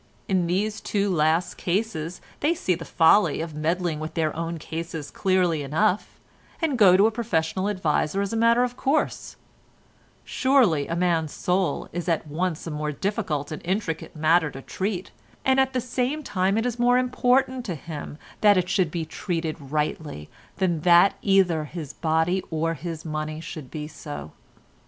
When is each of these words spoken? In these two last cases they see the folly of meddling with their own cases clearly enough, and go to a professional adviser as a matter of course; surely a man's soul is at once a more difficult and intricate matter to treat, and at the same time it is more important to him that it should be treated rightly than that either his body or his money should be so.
In 0.27 0.47
these 0.47 0.81
two 0.81 1.11
last 1.13 1.57
cases 1.57 2.21
they 2.39 2.55
see 2.55 2.73
the 2.73 2.85
folly 2.85 3.39
of 3.39 3.53
meddling 3.53 3.99
with 3.99 4.15
their 4.15 4.35
own 4.35 4.57
cases 4.57 5.11
clearly 5.11 5.61
enough, 5.61 6.19
and 6.59 6.75
go 6.75 6.97
to 6.97 7.05
a 7.05 7.11
professional 7.11 7.69
adviser 7.69 8.19
as 8.19 8.33
a 8.33 8.35
matter 8.35 8.63
of 8.63 8.75
course; 8.75 9.35
surely 10.23 10.87
a 10.87 10.95
man's 10.95 11.31
soul 11.31 11.87
is 11.93 12.09
at 12.09 12.25
once 12.25 12.65
a 12.65 12.71
more 12.71 12.91
difficult 12.91 13.51
and 13.51 13.61
intricate 13.63 14.15
matter 14.15 14.49
to 14.49 14.63
treat, 14.63 15.11
and 15.45 15.59
at 15.59 15.73
the 15.73 15.79
same 15.79 16.23
time 16.23 16.57
it 16.57 16.65
is 16.65 16.79
more 16.79 16.97
important 16.97 17.63
to 17.65 17.75
him 17.75 18.17
that 18.41 18.57
it 18.57 18.69
should 18.69 18.89
be 18.89 19.05
treated 19.05 19.55
rightly 19.59 20.31
than 20.57 20.79
that 20.81 21.13
either 21.21 21.65
his 21.65 21.93
body 21.93 22.41
or 22.49 22.73
his 22.73 23.05
money 23.05 23.39
should 23.39 23.69
be 23.69 23.87
so. 23.87 24.31